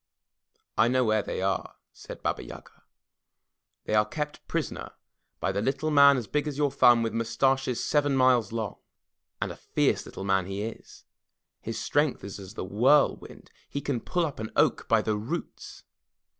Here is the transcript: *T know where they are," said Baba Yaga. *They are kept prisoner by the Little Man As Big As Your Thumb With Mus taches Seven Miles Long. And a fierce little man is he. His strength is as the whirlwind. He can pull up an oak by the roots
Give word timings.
*T 0.79 0.89
know 0.89 1.05
where 1.05 1.21
they 1.21 1.43
are," 1.43 1.75
said 1.93 2.23
Baba 2.23 2.43
Yaga. 2.43 2.85
*They 3.83 3.93
are 3.93 4.03
kept 4.03 4.43
prisoner 4.47 4.93
by 5.39 5.51
the 5.51 5.61
Little 5.61 5.91
Man 5.91 6.17
As 6.17 6.25
Big 6.25 6.47
As 6.47 6.57
Your 6.57 6.71
Thumb 6.71 7.03
With 7.03 7.13
Mus 7.13 7.37
taches 7.37 7.77
Seven 7.83 8.17
Miles 8.17 8.51
Long. 8.51 8.79
And 9.39 9.51
a 9.51 9.55
fierce 9.55 10.07
little 10.07 10.23
man 10.23 10.47
is 10.47 11.03
he. 11.61 11.67
His 11.69 11.79
strength 11.79 12.23
is 12.23 12.39
as 12.39 12.55
the 12.55 12.65
whirlwind. 12.65 13.51
He 13.69 13.79
can 13.79 13.99
pull 13.99 14.25
up 14.25 14.39
an 14.39 14.49
oak 14.55 14.87
by 14.87 15.03
the 15.03 15.15
roots 15.15 15.83